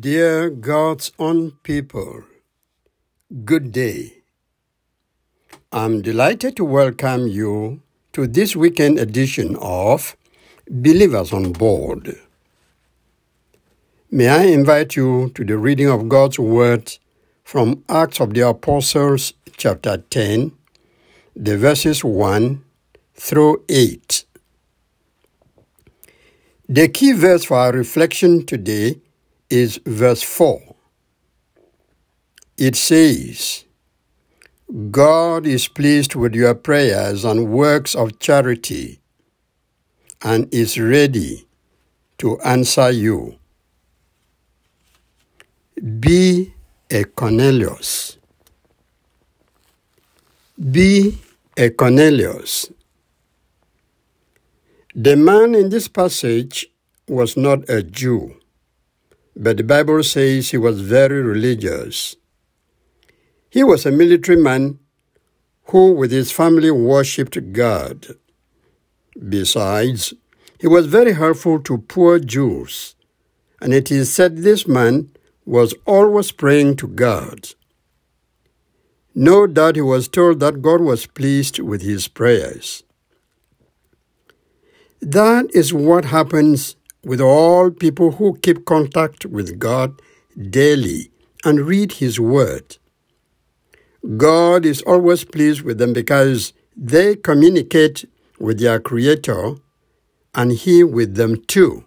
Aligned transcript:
Dear 0.00 0.48
God's 0.48 1.12
own 1.18 1.52
people, 1.62 2.24
good 3.44 3.70
day. 3.70 4.22
I'm 5.70 6.00
delighted 6.00 6.56
to 6.56 6.64
welcome 6.64 7.28
you 7.28 7.82
to 8.14 8.26
this 8.26 8.56
weekend 8.56 8.98
edition 8.98 9.56
of 9.60 10.16
Believers 10.70 11.34
on 11.34 11.52
Board. 11.52 12.18
May 14.10 14.28
I 14.30 14.44
invite 14.44 14.96
you 14.96 15.30
to 15.34 15.44
the 15.44 15.58
reading 15.58 15.90
of 15.90 16.08
God's 16.08 16.38
Word 16.38 16.96
from 17.44 17.84
Acts 17.86 18.20
of 18.20 18.32
the 18.32 18.48
Apostles, 18.48 19.34
chapter 19.58 19.98
10, 19.98 20.50
the 21.36 21.58
verses 21.58 22.02
1 22.02 22.64
through 23.14 23.62
8. 23.68 24.24
The 26.70 26.88
key 26.88 27.12
verse 27.12 27.44
for 27.44 27.58
our 27.58 27.72
reflection 27.72 28.46
today 28.46 29.00
is 29.54 29.80
verse 29.86 30.20
4. 30.24 30.74
It 32.58 32.74
says, 32.74 33.64
God 34.90 35.46
is 35.46 35.68
pleased 35.68 36.16
with 36.16 36.34
your 36.34 36.56
prayers 36.56 37.24
and 37.24 37.52
works 37.52 37.94
of 37.94 38.18
charity 38.18 39.00
and 40.22 40.52
is 40.52 40.76
ready 40.76 41.46
to 42.18 42.40
answer 42.40 42.90
you. 42.90 43.36
Be 46.00 46.52
a 46.90 47.04
Cornelius. 47.04 48.18
Be 50.58 51.16
a 51.56 51.70
Cornelius. 51.70 52.72
The 54.96 55.16
man 55.16 55.54
in 55.54 55.68
this 55.68 55.86
passage 55.86 56.66
was 57.06 57.36
not 57.36 57.68
a 57.68 57.84
Jew, 57.84 58.34
but 59.36 59.56
the 59.56 59.64
Bible 59.64 60.02
says 60.02 60.50
he 60.50 60.58
was 60.58 60.80
very 60.80 61.22
religious. 61.22 62.16
He 63.50 63.64
was 63.64 63.84
a 63.84 63.90
military 63.90 64.40
man 64.40 64.78
who, 65.64 65.92
with 65.92 66.10
his 66.10 66.30
family, 66.30 66.70
worshipped 66.70 67.52
God. 67.52 68.16
Besides, 69.28 70.14
he 70.60 70.66
was 70.66 70.86
very 70.86 71.12
helpful 71.12 71.60
to 71.60 71.78
poor 71.78 72.18
Jews, 72.18 72.94
and 73.60 73.72
it 73.72 73.90
is 73.90 74.12
said 74.12 74.38
this 74.38 74.66
man 74.66 75.10
was 75.44 75.74
always 75.86 76.32
praying 76.32 76.76
to 76.76 76.88
God. 76.88 77.48
No 79.14 79.46
doubt 79.46 79.76
he 79.76 79.82
was 79.82 80.08
told 80.08 80.40
that 80.40 80.62
God 80.62 80.80
was 80.80 81.06
pleased 81.06 81.58
with 81.58 81.82
his 81.82 82.08
prayers. 82.08 82.82
That 85.00 85.54
is 85.54 85.72
what 85.72 86.06
happens 86.06 86.76
with 87.04 87.20
all 87.20 87.70
people 87.70 88.12
who 88.12 88.38
keep 88.38 88.64
contact 88.64 89.26
with 89.26 89.58
God 89.58 90.00
daily 90.50 91.10
and 91.44 91.60
read 91.60 91.92
His 91.92 92.18
Word. 92.18 92.78
God 94.16 94.66
is 94.66 94.82
always 94.82 95.24
pleased 95.24 95.62
with 95.62 95.78
them 95.78 95.92
because 95.92 96.52
they 96.76 97.16
communicate 97.16 98.04
with 98.38 98.58
their 98.60 98.80
Creator 98.80 99.54
and 100.34 100.52
He 100.52 100.82
with 100.82 101.14
them 101.14 101.42
too. 101.46 101.84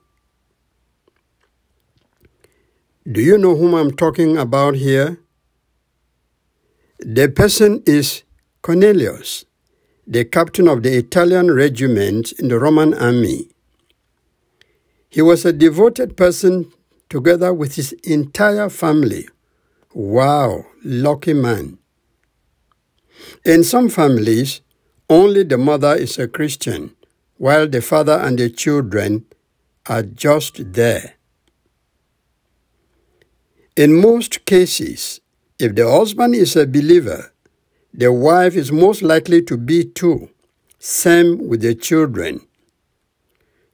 Do 3.09 3.21
you 3.21 3.38
know 3.38 3.55
whom 3.55 3.73
I'm 3.73 3.91
talking 3.91 4.38
about 4.38 4.75
here? 4.75 5.19
The 6.99 7.29
person 7.29 7.83
is 7.85 8.23
Cornelius, 8.61 9.45
the 10.06 10.25
captain 10.25 10.67
of 10.67 10.83
the 10.83 10.97
Italian 10.97 11.53
regiment 11.53 12.33
in 12.33 12.50
the 12.50 12.59
Roman 12.59 12.94
army. 12.94 13.50
He 15.17 15.23
was 15.23 15.45
a 15.45 15.51
devoted 15.51 16.16
person 16.16 16.72
together 17.09 17.51
with 17.51 17.73
his 17.73 17.91
entire 18.03 18.69
family. 18.69 19.28
Wow, 19.91 20.67
lucky 20.83 21.33
man. 21.33 21.79
In 23.44 23.63
some 23.63 23.89
families, 23.89 24.61
only 25.09 25.41
the 25.41 25.57
mother 25.57 25.95
is 25.95 26.19
a 26.19 26.27
Christian, 26.27 26.95
while 27.38 27.67
the 27.67 27.81
father 27.81 28.13
and 28.13 28.38
the 28.38 28.51
children 28.51 29.25
are 29.88 30.03
just 30.03 30.73
there. 30.73 31.16
In 33.75 34.00
most 34.00 34.45
cases, 34.45 35.19
if 35.57 35.73
the 35.73 35.89
husband 35.89 36.35
is 36.35 36.56
a 36.56 36.67
believer, 36.67 37.33
the 37.91 38.13
wife 38.13 38.56
is 38.56 38.72
most 38.72 39.01
likely 39.01 39.41
to 39.41 39.57
be 39.57 39.83
too. 39.83 40.29
Same 40.77 41.47
with 41.47 41.61
the 41.61 41.73
children. 41.73 42.47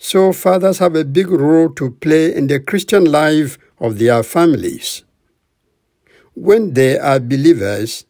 So, 0.05 0.33
fathers 0.33 0.79
have 0.79 0.97
a 0.97 1.05
big 1.05 1.29
role 1.29 1.69
to 1.75 1.91
play 1.91 2.35
in 2.35 2.47
the 2.47 2.59
Christian 2.59 3.05
life 3.05 3.57
of 3.79 3.99
their 3.99 4.21
families. 4.21 5.05
When 6.33 6.73
they 6.73 6.99
are 6.99 7.21
believers, 7.21 8.03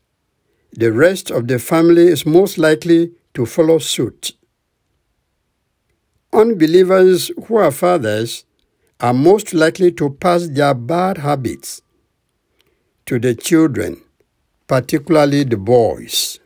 the 0.71 0.91
rest 0.91 1.29
of 1.29 1.47
the 1.47 1.59
family 1.59 2.07
is 2.07 2.25
most 2.25 2.57
likely 2.57 3.11
to 3.35 3.45
follow 3.45 3.77
suit. 3.77 4.31
Unbelievers 6.33 7.29
who 7.45 7.57
are 7.57 7.69
fathers 7.69 8.43
are 8.99 9.13
most 9.13 9.53
likely 9.53 9.91
to 9.91 10.09
pass 10.09 10.47
their 10.47 10.73
bad 10.73 11.19
habits 11.19 11.83
to 13.05 13.19
the 13.19 13.35
children, 13.35 14.01
particularly 14.65 15.43
the 15.43 15.57
boys. 15.57 16.39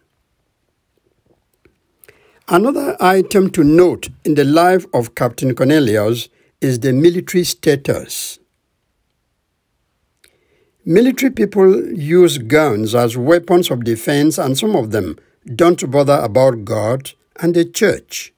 Another 2.49 2.95
item 3.01 3.49
to 3.49 3.63
note 3.63 4.07
in 4.23 4.35
the 4.35 4.45
life 4.45 4.85
of 4.93 5.15
Captain 5.15 5.53
Cornelius 5.53 6.29
is 6.61 6.79
the 6.79 6.93
military 6.93 7.43
status. 7.43 8.39
Military 10.85 11.29
people 11.29 11.91
use 11.93 12.37
guns 12.37 12.95
as 12.95 13.17
weapons 13.17 13.69
of 13.69 13.83
defense, 13.83 14.37
and 14.37 14.57
some 14.57 14.77
of 14.77 14.91
them 14.91 15.17
don't 15.43 15.91
bother 15.91 16.19
about 16.23 16.63
God 16.63 17.11
and 17.35 17.53
the 17.53 17.65
church. 17.65 18.33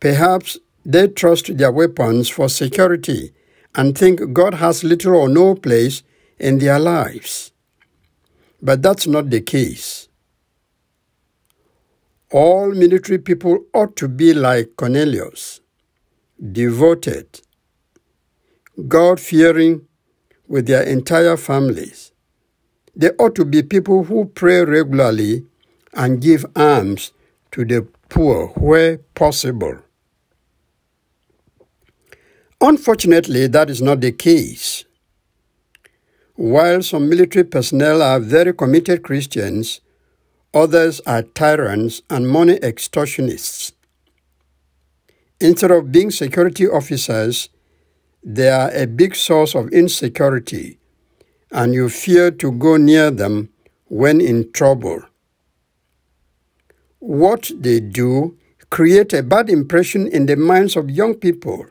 Perhaps 0.00 0.56
they 0.82 1.08
trust 1.08 1.58
their 1.58 1.70
weapons 1.70 2.30
for 2.30 2.48
security 2.48 3.34
and 3.74 3.98
think 3.98 4.32
God 4.32 4.54
has 4.54 4.82
little 4.82 5.14
or 5.14 5.28
no 5.28 5.54
place 5.54 6.02
in 6.38 6.58
their 6.58 6.78
lives. 6.78 7.52
But 8.62 8.80
that's 8.80 9.06
not 9.06 9.28
the 9.28 9.42
case. 9.42 10.08
All 12.32 12.70
military 12.70 13.18
people 13.18 13.64
ought 13.74 13.96
to 13.96 14.06
be 14.06 14.32
like 14.32 14.76
Cornelius, 14.76 15.60
devoted, 16.52 17.40
God 18.86 19.18
fearing 19.18 19.88
with 20.46 20.66
their 20.66 20.84
entire 20.84 21.36
families. 21.36 22.12
They 22.94 23.10
ought 23.18 23.34
to 23.34 23.44
be 23.44 23.64
people 23.64 24.04
who 24.04 24.26
pray 24.26 24.64
regularly 24.64 25.44
and 25.92 26.20
give 26.20 26.46
alms 26.54 27.12
to 27.50 27.64
the 27.64 27.88
poor 28.08 28.48
where 28.48 28.98
possible. 29.14 29.78
Unfortunately, 32.60 33.48
that 33.48 33.70
is 33.70 33.82
not 33.82 34.00
the 34.00 34.12
case. 34.12 34.84
While 36.36 36.82
some 36.82 37.08
military 37.08 37.44
personnel 37.44 38.02
are 38.02 38.20
very 38.20 38.52
committed 38.54 39.02
Christians, 39.02 39.80
others 40.52 41.00
are 41.06 41.22
tyrants 41.22 42.02
and 42.10 42.28
money 42.28 42.58
extortionists. 42.58 43.72
Instead 45.40 45.70
of 45.70 45.92
being 45.92 46.10
security 46.10 46.68
officers, 46.68 47.48
they 48.22 48.50
are 48.50 48.70
a 48.72 48.86
big 48.86 49.14
source 49.14 49.54
of 49.54 49.68
insecurity, 49.70 50.78
and 51.50 51.72
you 51.72 51.88
fear 51.88 52.30
to 52.30 52.52
go 52.52 52.76
near 52.76 53.10
them 53.10 53.48
when 53.86 54.20
in 54.20 54.52
trouble. 54.52 55.02
What 56.98 57.50
they 57.54 57.80
do 57.80 58.36
create 58.68 59.12
a 59.14 59.22
bad 59.22 59.48
impression 59.48 60.06
in 60.06 60.26
the 60.26 60.36
minds 60.36 60.76
of 60.76 60.90
young 60.90 61.14
people, 61.14 61.66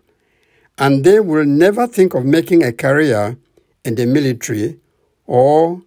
and 0.78 1.04
they 1.04 1.20
will 1.20 1.46
never 1.46 1.86
think 1.86 2.14
of 2.14 2.26
making 2.26 2.64
a 2.64 2.74
career 2.74 3.38
in 3.86 3.96
the 3.96 4.06
military 4.06 4.80
or 5.28 5.82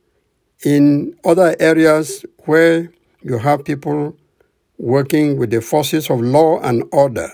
in 0.64 1.16
other 1.24 1.56
areas 1.58 2.24
where 2.44 2.92
you 3.22 3.38
have 3.38 3.64
people 3.64 4.16
working 4.78 5.36
with 5.36 5.50
the 5.50 5.60
forces 5.60 6.10
of 6.10 6.20
law 6.20 6.60
and 6.60 6.84
order. 6.92 7.30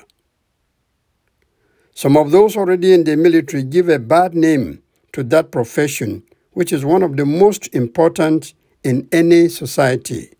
Some 1.94 2.16
of 2.16 2.30
those 2.30 2.56
already 2.56 2.92
in 2.92 3.04
the 3.04 3.16
military 3.16 3.62
give 3.62 3.88
a 3.88 3.98
bad 3.98 4.34
name 4.34 4.82
to 5.12 5.22
that 5.24 5.50
profession, 5.50 6.22
which 6.52 6.72
is 6.72 6.84
one 6.84 7.02
of 7.02 7.16
the 7.16 7.26
most 7.26 7.74
important 7.74 8.54
in 8.84 9.08
any 9.10 9.48
society, 9.48 10.32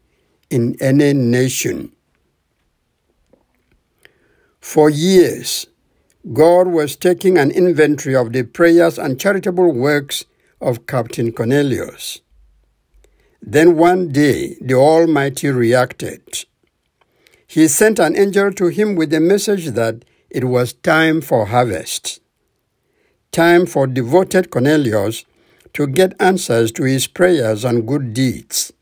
in 0.51 0.77
any 0.81 1.13
nation. 1.13 1.93
For 4.61 4.91
years, 4.91 5.67
God 6.33 6.69
was 6.69 6.95
taking 6.95 7.39
an 7.39 7.51
inventory 7.51 8.15
of 8.15 8.33
the 8.33 8.43
prayers 8.43 8.99
and 8.99 9.19
charitable 9.19 9.73
works 9.73 10.25
of 10.61 10.87
Captain 10.87 11.33
Cornelius. 11.33 12.21
Then 13.51 13.79
one 13.79 14.09
day 14.09 14.59
the 14.61 14.75
Almighty 14.75 15.49
reacted. 15.49 16.45
He 17.47 17.67
sent 17.67 17.99
an 17.99 18.15
angel 18.15 18.53
to 18.53 18.67
him 18.67 18.95
with 18.95 19.09
the 19.09 19.21
message 19.21 19.69
that 19.69 20.05
it 20.29 20.45
was 20.45 20.75
time 20.75 21.23
for 21.23 21.47
harvest. 21.47 22.21
time 23.33 23.65
for 23.65 23.87
devoted 23.87 24.51
Cornelius 24.51 25.25
to 25.73 25.87
get 25.87 26.21
answers 26.21 26.73
to 26.73 26.83
his 26.83 27.07
prayers 27.07 27.65
and 27.65 27.89
good 27.89 28.13
deeds. 28.13 28.73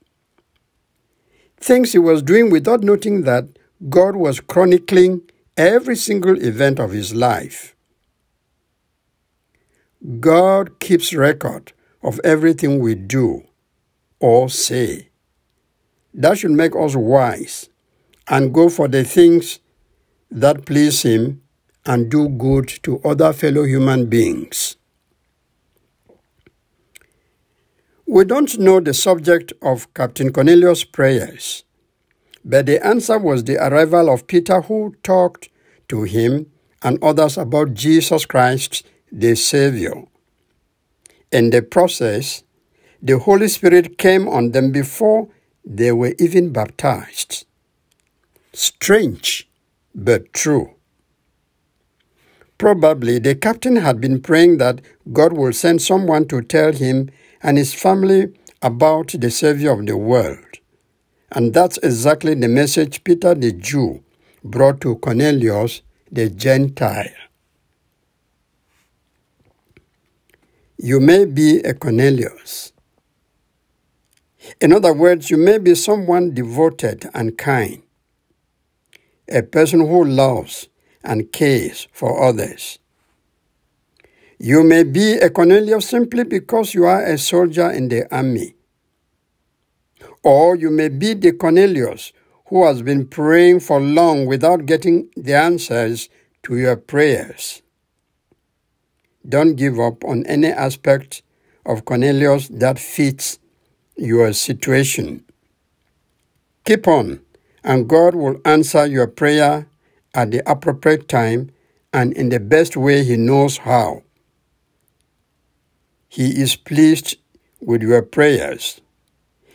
Things 1.59 1.93
he 1.93 1.99
was 1.99 2.23
doing 2.23 2.51
without 2.51 2.83
noting 2.83 3.23
that 3.23 3.45
God 3.89 4.17
was 4.17 4.41
chronicling 4.41 5.23
every 5.57 5.97
single 5.97 6.41
event 6.43 6.81
of 6.81 6.91
his 6.91 7.15
life. 7.15 7.77
God 10.21 10.81
keeps 10.81 11.13
record 11.15 11.73
of 12.03 12.21
everything 12.25 12.81
we 12.81 12.95
do 12.97 13.45
or 14.21 14.49
say. 14.49 15.09
That 16.15 16.39
should 16.39 16.53
make 16.53 16.75
us 16.75 16.97
wise 16.97 17.69
and 18.29 18.53
go 18.53 18.69
for 18.69 18.89
the 18.89 19.05
things 19.05 19.61
that 20.31 20.65
please 20.65 21.03
Him 21.03 21.43
and 21.85 22.11
do 22.11 22.29
good 22.29 22.69
to 22.83 23.01
other 23.05 23.33
fellow 23.33 23.63
human 23.65 24.07
beings. 24.07 24.77
We 28.09 28.25
don't 28.25 28.59
know 28.59 28.81
the 28.81 28.95
subject 28.95 29.53
of 29.63 29.93
Captain 29.95 30.33
Cornelius' 30.33 30.85
prayers, 30.85 31.65
but 32.45 32.67
the 32.67 32.85
answer 32.85 33.19
was 33.19 33.45
the 33.45 33.57
arrival 33.57 34.09
of 34.09 34.27
Peter, 34.29 34.61
who 34.61 34.95
talked 35.03 35.49
to 35.89 36.05
him 36.05 36.47
and 36.83 37.03
others 37.03 37.37
about 37.37 37.75
Jesus 37.75 38.25
Christ, 38.25 38.87
the 39.11 39.35
Savior. 39.35 40.05
In 41.33 41.51
the 41.51 41.63
process, 41.63 42.45
the 43.03 43.19
Holy 43.19 43.49
Spirit 43.49 43.99
came 43.99 44.29
on 44.29 44.53
them 44.53 44.73
before 44.73 45.29
they 45.65 45.93
were 45.93 46.15
even 46.19 46.53
baptized. 46.53 47.45
Strange, 48.53 49.49
but 49.95 50.33
true. 50.33 50.75
Probably 52.59 53.19
the 53.19 53.35
captain 53.35 53.77
had 53.77 54.01
been 54.01 54.21
praying 54.23 54.59
that 54.59 54.81
God 55.13 55.35
will 55.35 55.53
send 55.53 55.83
someone 55.83 56.27
to 56.29 56.41
tell 56.41 56.73
him 56.73 57.11
and 57.43 57.59
his 57.59 57.75
family 57.75 58.33
about 58.63 59.09
the 59.19 59.31
Savior 59.31 59.73
of 59.73 59.87
the 59.87 59.97
world. 59.97 60.39
And 61.31 61.53
that's 61.53 61.77
exactly 61.79 62.35
the 62.35 62.49
message 62.49 63.05
Peter 63.05 63.35
the 63.35 63.53
Jew 63.53 64.03
brought 64.43 64.81
to 64.83 64.97
Cornelius 64.97 65.83
the 66.11 66.31
Gentile. 66.31 67.11
You 70.79 71.01
may 71.01 71.25
be 71.25 71.59
a 71.61 71.75
Cornelius. 71.75 72.73
In 74.61 74.73
other 74.73 74.93
words, 74.93 75.31
you 75.31 75.37
may 75.37 75.59
be 75.59 75.75
someone 75.75 76.35
devoted 76.35 77.09
and 77.15 77.37
kind, 77.37 77.83
a 79.29 79.43
person 79.43 79.81
who 79.81 80.05
loves 80.05 80.69
and 81.03 81.33
cares 81.33 81.89
for 81.93 82.23
others. 82.23 82.79
You 84.39 84.63
may 84.65 84.83
be 84.83 85.15
a 85.15 85.31
Cornelius 85.31 85.89
simply 85.89 86.25
because 86.25 86.75
you 86.75 86.85
are 86.85 87.03
a 87.03 87.17
soldier 87.17 87.71
in 87.71 87.89
the 87.89 88.13
army. 88.15 88.55
Or 90.23 90.57
you 90.57 90.71
may 90.71 90.89
be 90.89 91.15
the 91.15 91.33
Cornelius 91.33 92.13
who 92.49 92.67
has 92.67 92.83
been 92.83 93.07
praying 93.07 93.61
for 93.61 93.81
long 93.81 94.27
without 94.27 94.67
getting 94.67 95.09
the 95.17 95.35
answers 95.35 96.09
to 96.43 96.57
your 96.57 96.77
prayers. 96.77 97.63
Don't 99.29 99.57
give 99.57 99.81
up 99.81 100.05
on 100.05 100.25
any 100.27 100.49
aspect 100.49 101.23
of 101.65 101.85
Cornelius 101.85 102.49
that 102.49 102.79
fits 102.79 103.39
your 103.97 104.33
situation. 104.33 105.25
Keep 106.65 106.89
on, 106.89 107.21
and 107.65 107.89
God 107.89 108.15
will 108.15 108.41
answer 108.45 108.87
your 108.87 109.07
prayer 109.07 109.67
at 110.15 110.31
the 110.31 110.49
appropriate 110.51 111.09
time 111.09 111.51
and 111.93 112.13
in 112.13 112.29
the 112.29 112.41
best 112.41 112.77
way 112.77 113.05
He 113.05 113.17
knows 113.17 113.59
how. 113.59 114.03
He 116.09 116.41
is 116.41 116.57
pleased 116.57 117.17
with 117.61 117.83
your 117.83 118.03
prayers. 118.03 118.81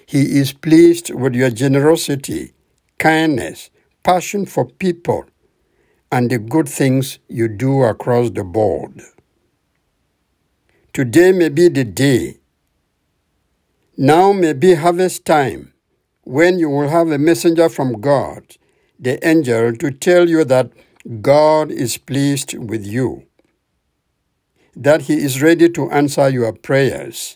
He 0.06 0.40
is 0.40 0.54
pleased 0.54 1.14
with 1.14 1.34
your 1.36 1.50
generosity, 1.50 2.54
kindness, 2.98 3.70
passion 4.04 4.46
for 4.46 4.66
people, 4.66 5.26
and 6.12 6.30
the 6.30 6.38
good 6.38 6.68
things 6.68 7.20
you 7.30 7.48
do 7.48 7.84
across 7.84 8.30
the 8.32 8.44
board. 8.44 9.02
Today 10.94 11.32
may 11.32 11.50
be 11.50 11.70
the 11.70 11.86
day. 11.86 12.41
Now 13.98 14.32
may 14.32 14.54
be 14.54 14.76
harvest 14.76 15.26
time 15.26 15.74
when 16.24 16.60
you 16.60 16.70
will 16.70 16.88
have 16.88 17.12
a 17.12 17.18
messenger 17.18 17.68
from 17.68 18.00
God, 18.00 18.56
the 18.98 19.26
angel, 19.28 19.76
to 19.76 19.92
tell 19.92 20.30
you 20.30 20.46
that 20.46 20.72
God 21.22 21.72
is 21.72 21.98
pleased 21.98 22.58
with 22.58 22.86
you, 22.86 23.26
that 24.76 25.04
He 25.04 25.16
is 25.16 25.42
ready 25.42 25.68
to 25.70 25.90
answer 25.92 26.30
your 26.30 26.54
prayers. 26.54 27.36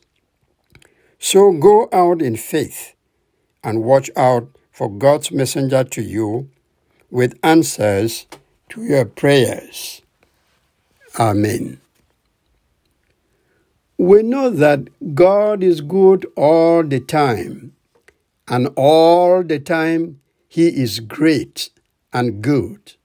So 1.20 1.52
go 1.52 1.90
out 1.92 2.22
in 2.22 2.38
faith 2.38 2.94
and 3.62 3.84
watch 3.84 4.10
out 4.16 4.48
for 4.72 4.90
God's 4.90 5.32
messenger 5.32 5.84
to 5.84 6.02
you 6.02 6.50
with 7.12 7.38
answers 7.44 8.28
to 8.70 8.84
your 8.84 9.06
prayers. 9.06 10.02
Amen. 11.20 11.82
We 13.98 14.24
know 14.24 14.50
that 14.50 14.90
God 15.16 15.64
is 15.64 15.80
good 15.80 16.26
all 16.36 16.84
the 16.84 17.00
time, 17.00 17.74
and 18.48 18.68
all 18.76 19.42
the 19.42 19.60
time 19.60 20.20
He 20.50 20.68
is 20.68 21.00
great 21.00 21.70
and 22.12 22.42
good. 22.42 22.96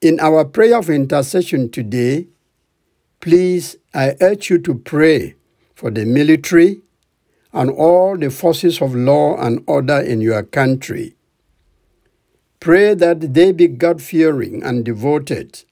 In 0.00 0.20
our 0.20 0.44
prayer 0.44 0.78
of 0.78 0.88
intercession 0.88 1.70
today, 1.70 2.28
please, 3.20 3.76
I 3.92 4.14
urge 4.20 4.50
you 4.50 4.58
to 4.60 4.74
pray 4.76 5.34
for 5.74 5.90
the 5.90 6.04
military 6.04 6.80
and 7.52 7.70
all 7.70 8.16
the 8.16 8.30
forces 8.30 8.80
of 8.80 8.94
law 8.94 9.36
and 9.36 9.64
order 9.66 9.98
in 9.98 10.20
your 10.20 10.44
country. 10.44 11.16
Pray 12.60 12.94
that 12.94 13.34
they 13.34 13.50
be 13.50 13.66
God 13.66 14.00
fearing 14.00 14.62
and 14.62 14.84
devoted, 14.84 15.64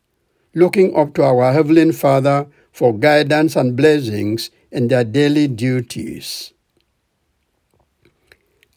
looking 0.52 0.96
up 0.96 1.14
to 1.14 1.22
our 1.22 1.52
Heavenly 1.52 1.92
Father 1.92 2.48
for 2.76 2.92
guidance 2.92 3.56
and 3.56 3.74
blessings 3.74 4.50
in 4.70 4.88
their 4.88 5.02
daily 5.02 5.48
duties. 5.48 6.52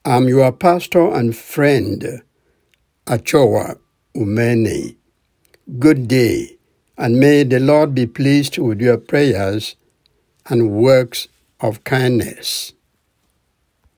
I'm 0.06 0.30
your 0.30 0.54
pastor 0.54 1.14
and 1.14 1.36
friend, 1.36 2.22
Achowa 3.08 3.76
Umene. 4.16 4.96
Good 5.80 6.08
day, 6.08 6.56
and 6.98 7.20
may 7.20 7.44
the 7.44 7.60
Lord 7.60 7.94
be 7.94 8.08
pleased 8.08 8.58
with 8.58 8.80
your 8.80 8.96
prayers 8.96 9.76
and 10.46 10.72
works 10.72 11.28
of 11.60 11.84
kindness. 11.84 12.72